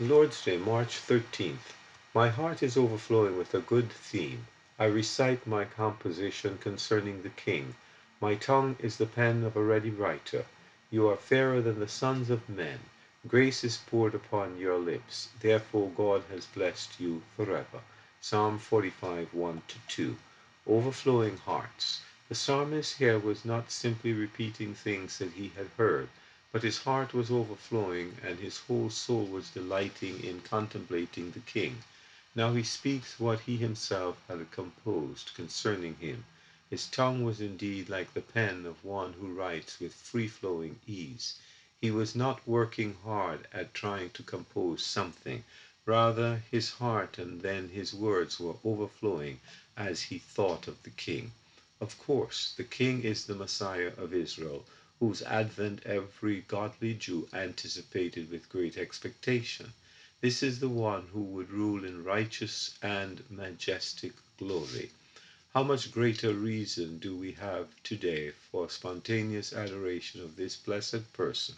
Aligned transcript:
Lord's 0.00 0.42
Day, 0.42 0.56
March 0.56 1.06
13th. 1.06 1.74
My 2.14 2.30
heart 2.30 2.62
is 2.62 2.78
overflowing 2.78 3.36
with 3.36 3.52
a 3.52 3.60
good 3.60 3.92
theme. 3.92 4.46
I 4.78 4.86
recite 4.86 5.46
my 5.46 5.66
composition 5.66 6.56
concerning 6.56 7.20
the 7.22 7.28
King. 7.28 7.74
My 8.18 8.36
tongue 8.36 8.76
is 8.78 8.96
the 8.96 9.04
pen 9.04 9.44
of 9.44 9.54
a 9.54 9.62
ready 9.62 9.90
writer. 9.90 10.46
You 10.90 11.08
are 11.10 11.16
fairer 11.16 11.60
than 11.60 11.78
the 11.78 11.88
sons 11.88 12.30
of 12.30 12.48
men. 12.48 12.78
Grace 13.28 13.64
is 13.64 13.76
poured 13.76 14.14
upon 14.14 14.56
your 14.58 14.78
lips. 14.78 15.28
Therefore 15.40 15.90
God 15.90 16.24
has 16.30 16.46
blessed 16.46 16.98
you 16.98 17.22
forever. 17.36 17.82
Psalm 18.18 18.58
45 18.58 19.34
1 19.34 19.62
2. 19.88 20.16
Overflowing 20.66 21.36
hearts. 21.36 22.00
The 22.30 22.34
psalmist 22.34 22.96
here 22.96 23.18
was 23.18 23.44
not 23.44 23.70
simply 23.70 24.14
repeating 24.14 24.74
things 24.74 25.18
that 25.18 25.32
he 25.32 25.52
had 25.54 25.68
heard 25.76 26.08
but 26.52 26.62
his 26.62 26.80
heart 26.80 27.14
was 27.14 27.30
overflowing, 27.30 28.14
and 28.22 28.38
his 28.38 28.58
whole 28.58 28.90
soul 28.90 29.24
was 29.24 29.48
delighting 29.48 30.22
in 30.22 30.38
contemplating 30.42 31.30
the 31.30 31.40
King. 31.40 31.82
Now 32.34 32.52
he 32.52 32.62
speaks 32.62 33.18
what 33.18 33.40
he 33.40 33.56
himself 33.56 34.18
had 34.28 34.50
composed 34.50 35.30
concerning 35.34 35.96
him. 35.96 36.26
His 36.68 36.86
tongue 36.86 37.24
was 37.24 37.40
indeed 37.40 37.88
like 37.88 38.12
the 38.12 38.20
pen 38.20 38.66
of 38.66 38.84
one 38.84 39.14
who 39.14 39.32
writes 39.32 39.80
with 39.80 39.94
free 39.94 40.28
flowing 40.28 40.78
ease. 40.86 41.36
He 41.80 41.90
was 41.90 42.14
not 42.14 42.46
working 42.46 42.96
hard 43.02 43.48
at 43.50 43.72
trying 43.72 44.10
to 44.10 44.22
compose 44.22 44.84
something. 44.84 45.44
Rather, 45.86 46.42
his 46.50 46.72
heart 46.72 47.16
and 47.16 47.40
then 47.40 47.70
his 47.70 47.94
words 47.94 48.38
were 48.38 48.56
overflowing 48.62 49.40
as 49.74 50.02
he 50.02 50.18
thought 50.18 50.68
of 50.68 50.82
the 50.82 50.90
King. 50.90 51.32
Of 51.80 51.98
course, 51.98 52.52
the 52.58 52.64
King 52.64 53.04
is 53.04 53.24
the 53.24 53.34
Messiah 53.34 53.92
of 53.96 54.12
Israel 54.12 54.66
whose 55.02 55.22
advent 55.22 55.84
every 55.84 56.42
godly 56.42 56.94
Jew 56.94 57.28
anticipated 57.32 58.30
with 58.30 58.48
great 58.48 58.76
expectation. 58.78 59.72
This 60.20 60.44
is 60.44 60.60
the 60.60 60.68
one 60.68 61.08
who 61.12 61.22
would 61.22 61.50
rule 61.50 61.84
in 61.84 62.04
righteous 62.04 62.78
and 62.80 63.20
majestic 63.28 64.12
glory. 64.38 64.92
How 65.54 65.64
much 65.64 65.90
greater 65.90 66.32
reason 66.32 66.98
do 66.98 67.16
we 67.16 67.32
have 67.32 67.66
today 67.82 68.30
for 68.30 68.70
spontaneous 68.70 69.52
adoration 69.52 70.22
of 70.22 70.36
this 70.36 70.54
blessed 70.54 71.12
person? 71.12 71.56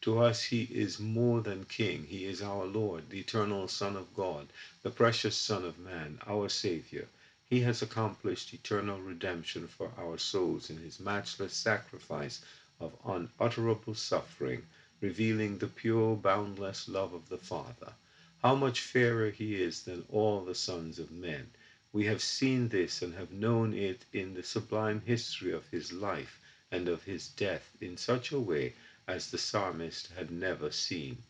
To 0.00 0.20
us 0.20 0.44
he 0.44 0.62
is 0.62 0.98
more 0.98 1.42
than 1.42 1.66
King. 1.66 2.06
He 2.06 2.24
is 2.24 2.40
our 2.40 2.64
Lord, 2.64 3.10
the 3.10 3.20
eternal 3.20 3.68
Son 3.68 3.96
of 3.96 4.14
God, 4.14 4.46
the 4.82 4.90
precious 4.90 5.36
Son 5.36 5.62
of 5.66 5.78
Man, 5.78 6.20
our 6.26 6.48
Savior. 6.48 7.06
He 7.50 7.60
has 7.60 7.82
accomplished 7.82 8.54
eternal 8.54 8.98
redemption 9.00 9.68
for 9.68 9.92
our 9.98 10.16
souls 10.16 10.70
in 10.70 10.78
his 10.78 10.98
matchless 10.98 11.52
sacrifice 11.52 12.40
of 12.80 12.96
unutterable 13.04 13.94
suffering, 13.94 14.64
revealing 15.00 15.58
the 15.58 15.66
pure, 15.66 16.14
boundless 16.14 16.88
love 16.88 17.12
of 17.12 17.28
the 17.28 17.36
Father. 17.38 17.92
How 18.40 18.54
much 18.54 18.82
fairer 18.82 19.30
he 19.30 19.60
is 19.60 19.82
than 19.82 20.04
all 20.08 20.44
the 20.44 20.54
sons 20.54 21.00
of 21.00 21.10
men. 21.10 21.50
We 21.92 22.04
have 22.04 22.22
seen 22.22 22.68
this 22.68 23.02
and 23.02 23.14
have 23.14 23.32
known 23.32 23.74
it 23.74 24.04
in 24.12 24.34
the 24.34 24.44
sublime 24.44 25.00
history 25.00 25.50
of 25.50 25.66
his 25.68 25.92
life 25.92 26.38
and 26.70 26.86
of 26.88 27.02
his 27.02 27.26
death 27.28 27.76
in 27.80 27.96
such 27.96 28.30
a 28.30 28.38
way 28.38 28.74
as 29.08 29.30
the 29.30 29.38
psalmist 29.38 30.12
had 30.16 30.30
never 30.30 30.70
seen. 30.70 31.22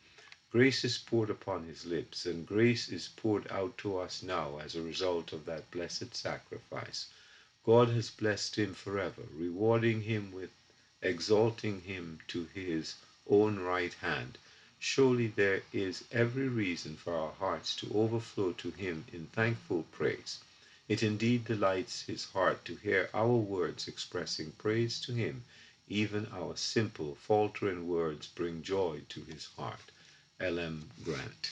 Grace 0.51 0.85
is 0.85 0.99
poured 0.99 1.31
upon 1.31 1.65
his 1.65 1.87
lips, 1.87 2.27
and 2.27 2.47
grace 2.47 2.89
is 2.89 3.09
poured 3.17 3.51
out 3.51 3.79
to 3.79 3.97
us 3.99 4.23
now 4.23 4.59
as 4.59 4.75
a 4.75 4.83
result 4.83 5.33
of 5.33 5.47
that 5.47 5.71
blessed 5.71 6.15
sacrifice. 6.15 7.07
God 7.65 7.89
has 7.89 8.11
blessed 8.11 8.57
him 8.57 8.75
forever, 8.75 9.23
rewarding 9.33 10.03
him 10.03 10.33
with 10.33 10.51
exalting 11.03 11.81
him 11.83 12.19
to 12.29 12.45
his 12.55 12.95
own 13.29 13.59
right 13.59 13.95
hand. 13.95 14.39
Surely 14.79 15.27
there 15.27 15.63
is 15.73 16.05
every 16.13 16.49
reason 16.49 16.97
for 16.97 17.15
our 17.15 17.33
hearts 17.33 17.75
to 17.77 17.93
overflow 17.95 18.53
to 18.53 18.71
him 18.71 19.05
in 19.13 19.27
thankful 19.27 19.85
praise. 19.93 20.39
It 20.89 21.03
indeed 21.03 21.45
delights 21.45 22.03
his 22.03 22.25
heart 22.25 22.65
to 22.65 22.77
hear 22.77 23.11
our 23.13 23.37
words 23.37 23.89
expressing 23.89 24.53
praise 24.53 25.01
to 25.01 25.13
him. 25.13 25.45
Even 25.89 26.27
our 26.33 26.57
simple, 26.57 27.17
faltering 27.17 27.87
words 27.87 28.27
bring 28.27 28.63
joy 28.63 29.03
to 29.11 29.23
his 29.25 29.47
heart. 29.57 29.91
L. 30.41 30.59
M. 30.59 30.91
Grant. 31.05 31.51